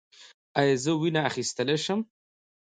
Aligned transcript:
ایا 0.59 0.75
زه 0.83 0.91
وینه 1.01 1.21
اخیستلی 1.29 1.77
شم؟ 1.83 1.99